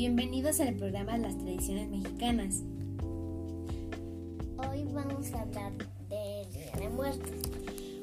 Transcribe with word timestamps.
Bienvenidos 0.00 0.58
al 0.60 0.76
programa 0.76 1.18
Las 1.18 1.36
Tradiciones 1.36 1.90
Mexicanas. 1.90 2.62
Hoy 4.56 4.84
vamos 4.94 5.30
a 5.34 5.42
hablar 5.42 5.72
del 6.08 6.50
Día 6.50 6.72
de 6.78 6.88
Muertos. 6.88 7.36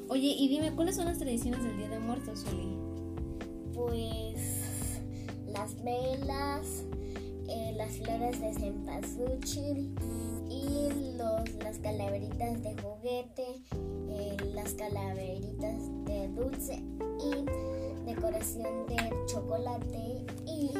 Oye, 0.08 0.28
y 0.38 0.46
dime, 0.46 0.76
¿cuáles 0.76 0.94
son 0.94 1.06
las 1.06 1.18
tradiciones 1.18 1.60
del 1.64 1.76
Día 1.76 1.88
de 1.88 1.98
Muertos, 1.98 2.44
Uli? 2.52 2.76
Pues 3.74 5.00
las 5.48 5.74
velas, 5.82 6.84
eh, 7.48 7.72
las 7.76 7.96
flores 7.96 8.40
de 8.42 8.54
cempasúchil 8.54 9.92
y 10.48 11.16
los, 11.16 11.52
las 11.64 11.78
calaveritas 11.80 12.62
de 12.62 12.76
juguete, 12.80 13.60
eh, 14.08 14.36
las 14.54 14.72
calaveritas 14.74 15.82
de 16.04 16.28
dulce 16.28 16.80
y 17.24 18.06
decoración 18.06 18.86
de 18.86 18.98
chocolate 19.26 20.24
y 20.46 20.70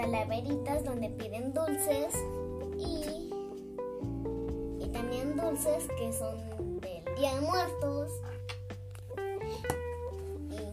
calaveritas 0.00 0.84
donde 0.84 1.10
piden 1.10 1.52
dulces 1.52 2.14
y, 2.78 3.02
y 4.82 4.88
también 4.88 5.36
dulces 5.36 5.86
que 5.98 6.10
son 6.12 6.80
del 6.80 7.04
Día 7.16 7.34
de 7.34 7.40
Muertos. 7.42 8.10
Y 10.50 10.72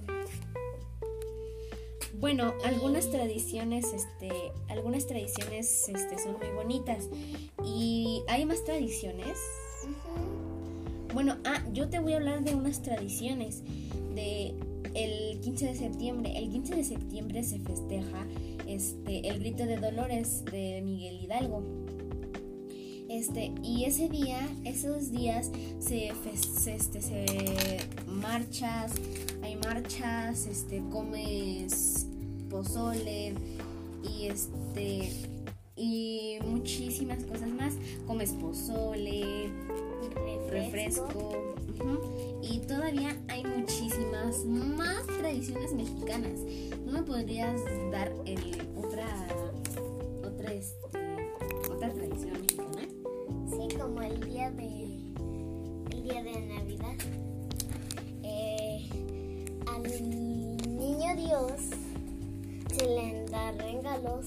Bueno, 2.18 2.54
algunas 2.64 3.12
tradiciones, 3.12 3.92
este, 3.94 4.32
algunas 4.70 5.06
tradiciones, 5.08 5.90
este, 5.90 6.18
son 6.18 6.38
muy 6.38 6.48
bonitas. 6.56 7.10
Y 7.66 8.24
hay 8.30 8.46
más 8.46 8.64
tradiciones. 8.64 9.38
Bueno, 11.14 11.36
ah, 11.46 11.62
yo 11.74 11.90
te 11.90 12.00
voy 12.00 12.14
a 12.14 12.18
hablar 12.18 12.44
de 12.44 12.56
unas 12.56 12.82
tradiciones 12.82 13.64
de 14.18 14.56
el 14.96 15.40
15 15.42 15.68
de 15.68 15.76
septiembre. 15.76 16.38
El 16.38 16.50
15 16.50 16.76
de 16.76 16.84
septiembre 16.84 17.44
se 17.44 17.60
festeja 17.60 18.26
este 18.68 19.30
el 19.30 19.40
grito 19.40 19.66
de 19.66 19.78
Dolores 19.78 20.44
de 20.46 20.82
Miguel 20.84 21.22
Hidalgo. 21.24 21.64
Este, 23.10 23.54
y 23.64 23.86
ese 23.86 24.10
día, 24.10 24.50
esos 24.66 25.12
días 25.12 25.50
se, 25.80 26.12
se, 26.44 26.76
este, 26.76 27.02
se 27.02 27.26
marchas, 28.06 28.92
hay 29.42 29.56
marchas, 29.56 30.46
este, 30.46 30.84
comes 30.92 32.08
pozole 32.50 33.34
y 34.04 34.26
este 34.26 35.10
y 35.78 36.38
muchísimas 36.46 37.24
cosas 37.24 37.50
más. 37.50 37.76
Comes 38.08 38.32
pozole, 38.34 39.52
refresco. 40.50 41.57
Y 42.42 42.60
todavía 42.60 43.16
hay 43.28 43.44
muchísimas 43.44 44.46
más 44.46 45.06
tradiciones 45.08 45.74
mexicanas. 45.74 46.40
¿No 46.86 46.92
me 46.92 47.04
podrías 47.04 47.62
dar 47.92 48.12
el, 48.26 48.68
otra 48.76 49.08
otra 50.24 50.54
este, 50.54 50.88
otra 51.72 51.94
tradición 51.94 52.34
mexicana? 52.42 52.88
Sí, 53.50 53.76
como 53.78 54.02
el 54.02 54.20
día 54.22 54.52
de 54.52 54.86
el 55.92 56.04
día 56.04 56.24
de 56.24 56.42
Navidad. 56.48 56.96
Eh, 58.24 58.90
al 59.68 59.84
niño 59.84 61.16
Dios 61.16 61.52
se 62.76 62.86
le 62.86 63.26
da 63.26 63.52
regalos 63.52 64.26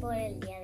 por 0.00 0.14
el 0.14 0.38
día 0.40 0.60
de 0.60 0.61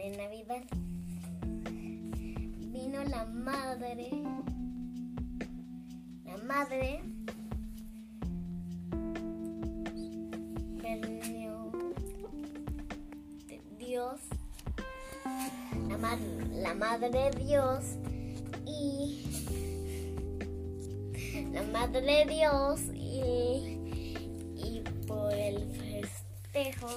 Dios. 13.79 14.21
La, 15.89 15.97
ma- 15.99 16.19
la 16.53 16.75
madre 16.75 17.31
Dios. 17.45 17.85
Y 18.67 19.25
la 21.53 21.63
madre 21.63 22.27
Dios. 22.27 22.81
Y, 22.95 23.79
y 24.57 24.83
por 25.07 25.33
el 25.33 25.67
festejo 25.71 26.89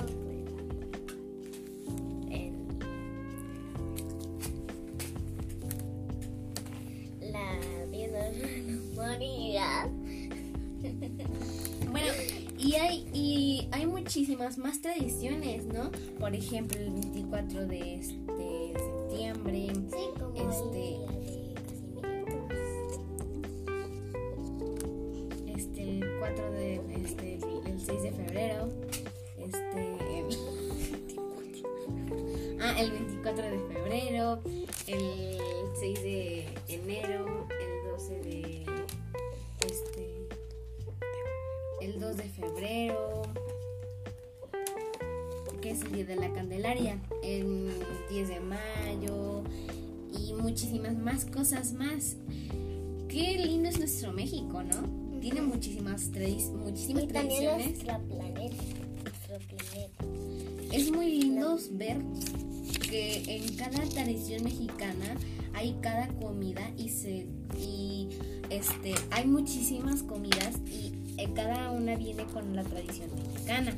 muchísimas 14.22 14.60
más 14.60 14.80
tradiciones, 14.82 15.66
¿no? 15.66 15.90
Por 16.20 16.36
ejemplo, 16.36 16.80
el 16.80 16.92
24 16.92 17.66
de, 17.66 17.96
este, 17.96 18.74
septiembre, 18.78 19.70
sí 19.90 20.06
como 20.20 20.36
Este- 20.52 20.96
el 25.48 25.58
este, 25.58 25.98
el 25.98 26.20
4 26.20 26.52
de, 26.52 26.76
este, 27.04 27.34
el, 27.34 27.68
el 27.68 27.82
6 27.82 28.04
de 28.04 28.12
febrero, 28.12 28.70
este, 29.40 29.98
ah, 32.60 32.80
el 32.80 32.92
24 32.92 33.44
de 33.44 33.60
febrero, 33.74 34.40
el 34.86 35.40
6 35.80 36.04
de 36.04 36.46
enero, 36.68 37.48
el 37.60 37.92
12 37.92 38.20
de, 38.22 38.66
este, 39.66 40.28
el 41.82 42.00
2 42.00 42.18
de 42.18 42.24
febrero, 42.24 42.81
es 45.72 45.82
el 45.84 45.92
día 45.94 46.06
de 46.06 46.16
la 46.18 46.34
Candelaria, 46.34 46.98
el 47.24 47.72
10 48.10 48.28
de 48.28 48.40
mayo 48.42 49.44
y 50.20 50.34
muchísimas 50.34 50.98
más 50.98 51.24
cosas 51.26 51.72
más. 51.74 52.18
Qué 53.08 53.38
lindo 53.38 53.70
es 53.70 53.80
nuestro 53.80 54.12
México, 54.12 54.64
¿no? 54.64 55.20
Tiene 55.22 55.42
muchísimas, 55.42 56.10
muchísimas 56.10 57.04
y 57.04 57.08
también 57.08 57.08
tradiciones. 57.08 57.68
nuestro 57.68 58.00
planeta 58.08 58.56
nuestro 59.04 59.38
planeta 59.48 60.76
Es 60.76 60.92
muy 60.92 61.20
lindo 61.20 61.58
ver 61.72 61.98
que 62.90 63.24
en 63.28 63.56
cada 63.56 63.80
tradición 63.86 64.44
mexicana 64.44 65.16
hay 65.54 65.78
cada 65.82 66.08
comida 66.08 66.70
y 66.78 66.90
se 66.90 67.28
y 67.58 68.10
este 68.50 68.94
hay 69.12 69.26
muchísimas 69.26 70.04
comidas 70.04 70.56
y 70.66 70.94
eh, 71.18 71.30
cada 71.34 71.72
una 71.72 71.96
viene 71.96 72.26
con 72.26 72.56
la 72.56 72.64
tradición 72.64 73.10
mexicana. 73.16 73.74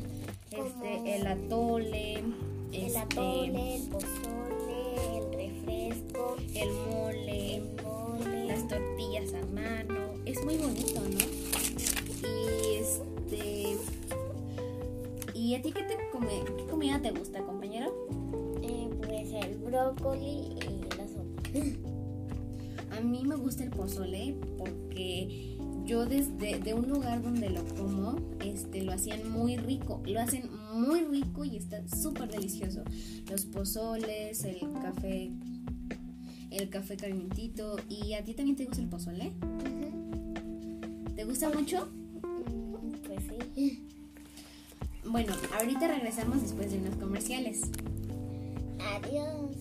Este 0.55 1.15
el 1.15 1.27
atole, 1.27 2.13
El 2.13 2.25
este, 2.73 2.99
atole, 2.99 3.75
el 3.75 3.81
pozole, 3.89 5.17
el 5.17 5.33
refresco, 5.33 6.35
el 6.53 6.71
mole, 6.71 7.55
el 7.55 7.63
mole. 7.83 8.45
las 8.45 8.67
tortillas 8.67 9.33
a 9.33 9.45
mano. 9.47 10.13
Es 10.25 10.43
muy 10.43 10.57
bonito, 10.57 11.01
¿no? 11.01 11.19
Y 12.29 12.75
este 12.75 13.77
¿Y 15.33 15.55
a 15.55 15.61
ti 15.61 15.71
qué 15.71 15.83
te 15.83 15.97
come, 16.11 16.43
qué 16.57 16.65
comida 16.67 16.99
te 17.01 17.11
gusta, 17.11 17.41
compañero? 17.43 17.91
eh, 18.61 18.89
pues 19.05 19.33
el 19.33 19.57
brócoli 19.57 20.42
pozole 23.75 24.35
porque 24.57 25.57
yo 25.85 26.05
desde 26.05 26.59
de 26.59 26.73
un 26.73 26.87
lugar 26.87 27.21
donde 27.21 27.49
lo 27.49 27.63
como, 27.75 28.15
este, 28.43 28.83
lo 28.83 28.93
hacían 28.93 29.29
muy 29.29 29.57
rico, 29.57 30.01
lo 30.05 30.19
hacen 30.21 30.49
muy 30.73 31.01
rico 31.01 31.43
y 31.43 31.57
está 31.57 31.81
súper 31.87 32.31
delicioso. 32.31 32.83
Los 33.29 33.45
pozoles, 33.45 34.43
el 34.45 34.59
café, 34.81 35.31
el 36.51 36.69
café 36.69 36.95
calientito. 36.97 37.75
¿Y 37.89 38.13
a 38.13 38.23
ti 38.23 38.33
también 38.33 38.55
te 38.55 38.65
gusta 38.65 38.81
el 38.81 38.87
pozole? 38.89 39.31
¿Te 41.15 41.25
gusta 41.25 41.49
mucho? 41.49 41.87
Mm, 42.49 42.91
Pues 43.05 43.19
sí. 43.55 43.87
Bueno, 45.05 45.33
ahorita 45.59 45.87
regresamos 45.87 46.41
después 46.41 46.71
de 46.71 46.77
unos 46.77 46.95
comerciales. 46.95 47.63
Adiós. 48.79 49.55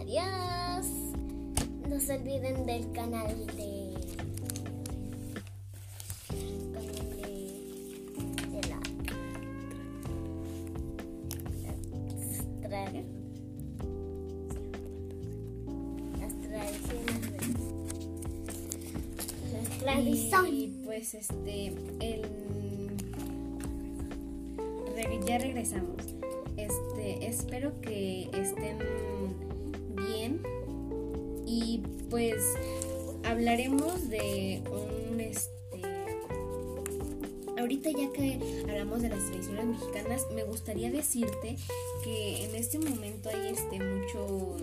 Adiós. 0.00 0.45
No 1.96 2.02
se 2.02 2.12
olviden 2.14 2.66
del 2.66 2.92
canal 2.92 3.46
de. 3.46 3.94
canal 6.74 6.92
de, 7.16 7.32
de 8.50 8.60
la. 8.68 8.80
Las, 11.64 12.70
tra- 12.70 12.92
las 16.20 16.34
tradiciones 16.42 17.22
de. 17.32 17.38
Las 19.54 19.68
tradiciones. 19.78 20.52
Y 20.52 20.82
pues 20.84 21.14
este, 21.14 21.68
el... 22.00 22.20
ya 25.26 25.38
regresamos. 25.38 25.96
Este, 26.58 27.26
espero 27.26 27.80
que 27.80 28.28
estén 28.34 28.76
y 31.56 31.82
pues 32.10 32.42
hablaremos 33.24 34.08
de 34.10 34.62
un 34.70 35.20
este 35.20 35.56
ahorita 37.58 37.90
ya 37.90 38.12
que 38.12 38.38
hablamos 38.68 39.00
de 39.00 39.08
las 39.08 39.24
tradiciones 39.24 39.64
mexicanas, 39.64 40.26
me 40.34 40.44
gustaría 40.44 40.90
decirte 40.90 41.56
que 42.04 42.44
en 42.44 42.54
este 42.54 42.78
momento 42.78 43.30
hay 43.30 43.48
este 43.48 43.80
mucho 43.80 44.56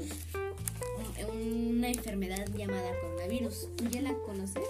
una 1.33 1.89
enfermedad 1.89 2.45
llamada 2.55 2.91
coronavirus. 3.01 3.69
¿Tú 3.75 3.85
ya 3.89 4.01
la 4.01 4.13
conoces? 4.19 4.63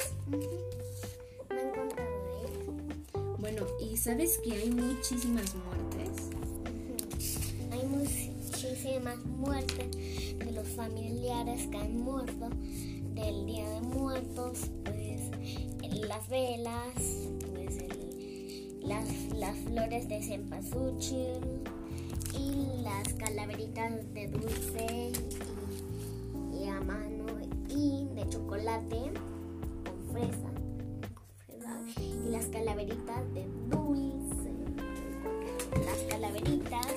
Me 1.49 1.61
han 1.61 1.71
contado 1.71 2.09
de 2.23 2.39
ella. 2.39 3.35
Bueno, 3.37 3.67
¿y 3.79 3.97
sabes 3.97 4.39
que 4.39 4.53
hay 4.53 4.69
muchísimas 4.71 5.53
muertes? 5.55 6.32
Muchísimas 8.83 9.25
muertes 9.25 10.37
de 10.39 10.51
los 10.51 10.67
familiares 10.67 11.67
que 11.67 11.77
han 11.77 12.01
muerto 12.01 12.49
del 13.13 13.45
Día 13.45 13.69
de 13.69 13.79
Muertos, 13.79 14.71
pues 14.83 15.21
las 16.05 16.27
velas, 16.27 17.29
pues 17.53 17.77
las, 18.81 19.07
las 19.37 19.57
flores 19.59 20.09
de 20.09 20.21
cempasúchil 20.21 21.39
y 22.37 22.81
las 22.81 23.13
calaveritas 23.13 24.13
de 24.13 24.27
dulce 24.27 25.13
y, 26.51 26.67
a 26.67 26.81
mano 26.81 27.25
y 27.69 28.09
de 28.13 28.27
chocolate 28.27 29.13
con 29.85 30.13
fresa, 30.13 30.51
fresa, 31.47 31.79
y 32.01 32.31
las 32.31 32.47
calaveritas 32.47 33.33
de 33.33 33.47
dulce, 33.69 34.51
las 35.85 35.99
calaveritas 36.09 36.87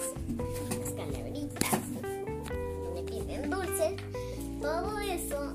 todo 4.61 4.99
eso 5.01 5.53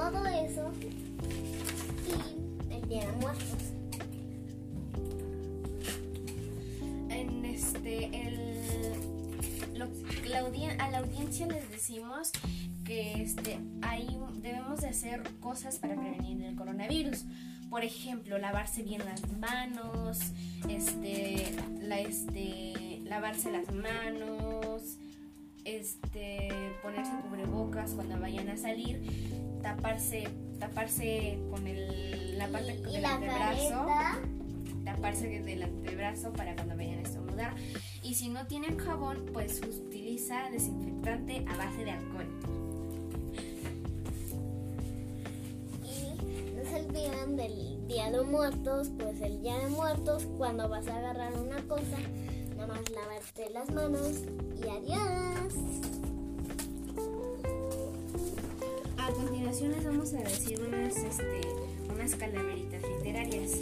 todo 0.00 0.26
eso 0.26 0.70
y 2.08 2.72
el 2.72 2.88
día 2.88 3.06
de 3.06 3.12
muertos. 3.12 3.72
En 7.10 7.44
este, 7.44 8.06
el, 8.06 9.78
la 9.78 10.38
a 10.78 10.90
la 10.90 10.98
audiencia 10.98 11.46
les 11.46 11.70
decimos 11.70 12.32
que 12.84 13.22
este, 13.22 13.60
hay, 13.82 14.18
debemos 14.36 14.80
de 14.80 14.88
hacer 14.88 15.22
cosas 15.40 15.78
para 15.78 15.94
prevenir 15.94 16.42
el 16.44 16.56
coronavirus. 16.56 17.24
Por 17.70 17.84
ejemplo, 17.84 18.36
lavarse 18.38 18.82
bien 18.82 19.04
las 19.04 19.30
manos, 19.38 20.18
este, 20.68 21.54
la, 21.80 22.00
este, 22.00 23.00
lavarse 23.04 23.50
las 23.52 23.72
manos, 23.72 24.98
este, 25.64 26.48
ponerse 26.82 27.12
cubrebocas 27.22 27.92
cuando 27.92 28.18
vayan 28.18 28.48
a 28.48 28.56
salir, 28.56 29.00
taparse, 29.62 30.28
taparse 30.58 31.38
con 31.48 31.66
el, 31.66 32.36
la 32.36 32.48
parte 32.48 32.74
y, 32.74 32.80
y 32.80 32.92
del 32.92 33.02
la 33.02 33.14
antebrazo 33.14 33.86
careta 33.86 34.20
taparse 34.84 35.40
del 35.40 35.62
antebrazo 35.62 36.32
para 36.32 36.54
cuando 36.54 36.76
vayan 36.76 36.98
a 36.98 37.02
estornudar. 37.02 37.54
Y 38.02 38.14
si 38.14 38.28
no 38.28 38.46
tienen 38.46 38.78
jabón, 38.78 39.26
pues 39.32 39.60
utiliza 39.62 40.50
desinfectante 40.50 41.44
a 41.48 41.56
base 41.56 41.84
de 41.84 41.90
alcohol. 41.92 42.39
Del 47.36 47.86
día 47.86 48.10
de 48.10 48.22
muertos, 48.22 48.88
pues 48.98 49.20
el 49.20 49.40
día 49.42 49.58
de 49.58 49.68
muertos 49.68 50.26
cuando 50.38 50.68
vas 50.68 50.86
a 50.88 50.96
agarrar 50.96 51.32
una 51.38 51.62
cosa, 51.68 51.98
nada 52.56 52.66
más 52.68 52.90
lavarte 52.90 53.50
las 53.50 53.70
manos 53.70 54.08
y 54.62 54.68
adiós. 54.68 55.54
A 58.98 59.12
continuación 59.12 59.72
les 59.72 59.84
vamos 59.84 60.12
a 60.14 60.18
decir 60.18 60.60
unas, 60.60 60.96
este, 60.96 61.40
unas 61.92 62.14
calaveritas 62.14 62.82
literarias. 62.82 63.52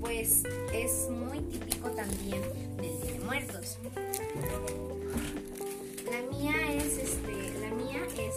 Pues 0.00 0.42
es 0.74 1.08
muy 1.08 1.38
típico 1.40 1.88
también 1.90 2.42
del 2.76 3.00
Día 3.00 3.12
de 3.12 3.18
Muertos. 3.20 3.78
La 6.10 6.36
mía 6.36 6.52
es, 6.74 6.98
este, 6.98 7.58
la 7.60 7.70
mía 7.70 8.00
es, 8.18 8.34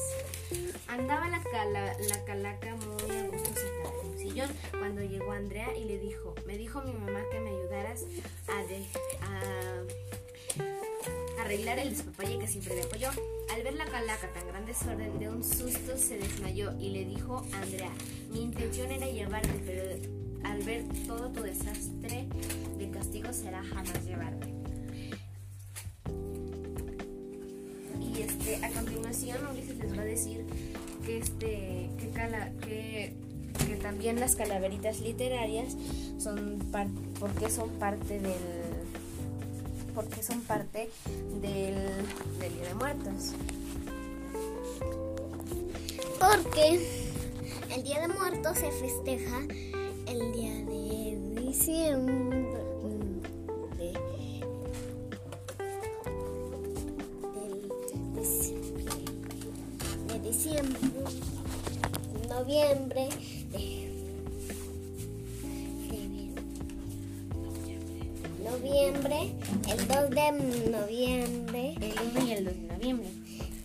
andaba 0.87 1.27
la, 1.27 1.43
cala- 1.43 1.97
la 2.09 2.23
calaca 2.23 2.75
y 5.75 5.85
le 5.85 5.97
dijo, 5.99 6.35
me 6.45 6.57
dijo 6.57 6.81
mi 6.83 6.93
mamá 6.93 7.21
que 7.31 7.39
me 7.39 7.49
ayudaras 7.49 8.05
a 8.47 8.61
arreglar 11.41 11.79
el 11.79 11.89
despapalle 11.91 12.39
que 12.39 12.47
siempre 12.47 12.75
me 12.75 12.81
apoyó. 12.83 13.09
Al 13.53 13.63
ver 13.63 13.73
la 13.75 13.85
calaca 13.85 14.31
tan 14.33 14.47
gran 14.47 14.65
desorden, 14.65 15.17
de 15.19 15.29
un 15.29 15.43
susto 15.43 15.97
se 15.97 16.17
desmayó 16.17 16.73
y 16.79 16.89
le 16.89 17.05
dijo 17.05 17.45
a 17.53 17.61
Andrea, 17.61 17.91
mi 18.31 18.41
intención 18.43 18.91
era 18.91 19.07
llevarte, 19.07 19.49
pero 19.65 19.83
al 20.43 20.61
ver 20.63 20.83
todo 21.07 21.31
tu 21.31 21.41
desastre, 21.43 22.27
de 22.77 22.89
castigo 22.91 23.31
será 23.33 23.63
jamás 23.63 24.05
llevarte. 24.05 24.47
Y 28.01 28.21
este, 28.21 28.65
a 28.65 28.71
continuación 28.71 29.47
Ulises 29.47 29.77
les 29.77 29.97
va 29.97 30.01
a 30.01 30.05
decir 30.05 30.45
que 31.05 31.17
este, 31.19 31.89
que, 31.97 32.09
cala- 32.13 32.51
que, 32.63 33.13
que 33.65 33.75
también 33.75 34.19
las 34.19 34.35
calaveritas 34.35 34.99
literarias 34.99 35.75
son 36.17 36.59
porque 37.19 37.49
son 37.49 37.69
parte 37.71 38.19
del 38.19 38.33
porque 39.95 40.21
son 40.21 40.41
parte 40.41 40.89
del, 41.41 41.75
del 42.39 42.53
Día 42.53 42.67
de 42.67 42.73
Muertos. 42.75 43.33
Porque 46.19 46.79
el 47.75 47.83
día 47.83 48.01
de 48.01 48.07
muertos 48.07 48.57
se 48.57 48.71
festeja 48.71 49.39
el 50.07 50.33
día 50.33 50.53
de 50.65 51.41
diciembre. 51.41 52.47
De 60.07 60.19
diciembre, 60.19 60.79
noviembre, 62.29 63.09
de, 63.51 63.87
noviembre, 68.43 69.33
el 69.69 69.87
2 69.87 70.09
de 70.09 70.69
noviembre, 70.71 71.75
El 71.81 71.93
1 72.17 72.27
y 72.27 72.31
el 72.31 72.45
2 72.45 72.53
de 72.53 72.67
noviembre. 72.67 73.09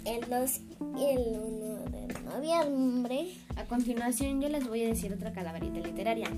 el 0.04 0.20
2 0.28 0.60
y 0.98 1.04
el 1.04 1.18
1 1.40 1.78
de 1.90 2.20
noviembre. 2.24 3.26
A 3.56 3.64
continuación 3.64 4.40
yo 4.40 4.48
les 4.48 4.66
voy 4.66 4.82
a 4.84 4.88
decir 4.88 5.12
otra 5.12 5.32
calaverita 5.32 5.78
literaria. 5.80 6.28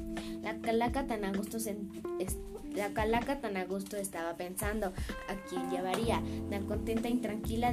La 0.42 0.56
calaca 0.58 1.06
tan 1.06 1.24
a 1.24 1.32
gusto 1.32 1.58
se- 1.58 1.76
es- 2.20 2.36
la 2.74 2.90
calaca 2.92 3.40
tan 3.40 3.56
a 3.56 3.64
gusto 3.64 3.96
estaba 3.96 4.34
pensando 4.36 4.88
a 4.88 5.34
quién 5.48 5.70
llevaría. 5.70 6.22
Tan 6.50 6.66
contenta 6.66 7.08
y 7.08 7.14
tranquila 7.18 7.72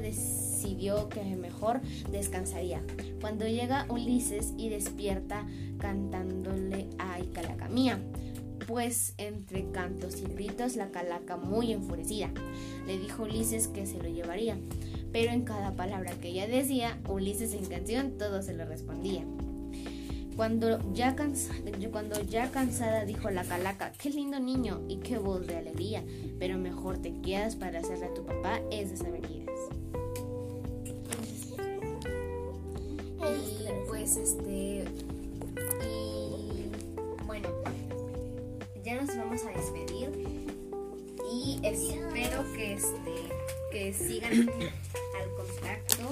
decidió 0.61 1.09
que 1.09 1.23
mejor 1.35 1.81
descansaría. 2.11 2.81
Cuando 3.19 3.47
llega 3.47 3.87
Ulises 3.89 4.53
y 4.57 4.69
despierta 4.69 5.47
cantándole 5.79 6.87
ay 6.99 7.27
calaca 7.33 7.67
mía. 7.67 7.99
Pues 8.67 9.15
entre 9.17 9.71
cantos 9.71 10.21
y 10.21 10.25
gritos 10.25 10.75
la 10.75 10.91
calaca 10.91 11.35
muy 11.35 11.73
enfurecida 11.73 12.29
le 12.85 12.99
dijo 12.99 13.23
Ulises 13.23 13.67
que 13.67 13.87
se 13.87 13.97
lo 13.97 14.07
llevaría. 14.07 14.55
Pero 15.11 15.31
en 15.31 15.41
cada 15.41 15.71
palabra 15.75 16.11
que 16.21 16.29
ella 16.29 16.47
decía, 16.47 16.99
Ulises 17.09 17.53
en 17.53 17.65
canción 17.65 18.17
todo 18.19 18.43
se 18.43 18.53
lo 18.53 18.65
respondía. 18.65 19.25
Cuando 20.37 20.79
ya, 20.93 21.15
cansa- 21.15 21.53
cuando 21.91 22.21
ya 22.21 22.51
cansada 22.51 23.03
dijo 23.03 23.29
la 23.31 23.43
calaca, 23.43 23.91
qué 24.01 24.11
lindo 24.11 24.39
niño 24.39 24.81
y 24.87 24.97
qué 24.97 25.17
voz 25.17 25.45
de 25.47 25.57
alegría, 25.57 26.03
pero 26.39 26.57
mejor 26.57 26.99
te 26.99 27.13
quedas 27.21 27.55
para 27.55 27.79
hacerle 27.79 28.05
a 28.05 28.13
tu 28.13 28.23
papá 28.23 28.61
esas 28.71 29.01
avenidas. 29.01 29.49
Y 34.11 34.13
pues 34.13 34.27
este, 34.29 34.83
y 35.87 36.69
bueno, 37.25 37.47
ya 38.83 39.01
nos 39.01 39.15
vamos 39.15 39.41
a 39.45 39.57
despedir 39.57 40.09
y 41.31 41.59
espero 41.63 42.43
que 42.53 42.73
este, 42.73 43.15
que 43.71 43.93
sigan 43.93 44.33
al 44.33 45.33
contacto, 45.37 46.09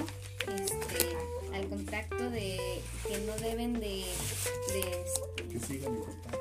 este, 0.48 1.54
al 1.54 1.68
contacto 1.68 2.30
de 2.30 2.80
que 3.06 3.18
no 3.26 3.36
deben 3.36 3.74
de, 3.74 4.06
de 4.72 5.04
Que 5.52 5.60
sigan 5.60 5.92
mi 5.92 6.00
contacto. 6.00 6.38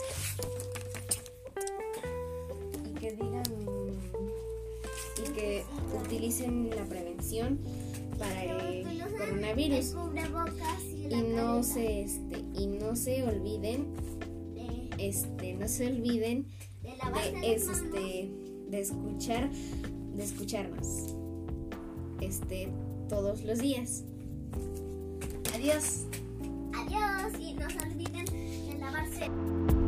y 2.86 3.00
que 3.00 3.12
digan 3.12 3.44
y 5.18 5.30
que 5.34 5.66
utilicen 5.94 6.70
la 6.70 6.86
prevención 6.86 7.60
para 8.18 8.46
el 8.46 8.86
coronavirus 9.18 9.96
y, 11.10 11.22
no 11.22 11.64
se 11.64 12.02
este 12.02 12.44
y 12.54 12.68
no 12.68 12.96
se 12.96 13.24
olviden 13.24 13.94
de, 14.54 14.90
este 14.98 15.54
no 15.54 15.68
se 15.68 15.88
olviden 15.88 16.46
de 16.82 17.54
es 17.54 17.68
este 17.68 18.32
de 18.70 18.80
escuchar, 18.80 19.50
de 20.16 20.24
escucharnos. 20.24 21.16
Este, 22.22 22.70
todos 23.08 23.44
los 23.44 23.60
días. 23.60 24.04
Adiós. 25.54 26.06
Adiós 26.74 27.40
y 27.40 27.54
no 27.54 27.70
se 27.70 27.80
olviden 27.80 28.26
de 28.26 28.78
lavarse. 28.80 29.79